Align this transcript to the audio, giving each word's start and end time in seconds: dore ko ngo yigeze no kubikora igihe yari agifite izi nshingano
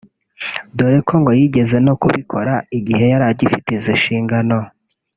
dore 0.77 0.99
ko 1.07 1.13
ngo 1.21 1.31
yigeze 1.39 1.77
no 1.85 1.93
kubikora 2.01 2.53
igihe 2.77 3.05
yari 3.11 3.25
agifite 3.31 3.69
izi 3.77 3.91
nshingano 3.99 4.57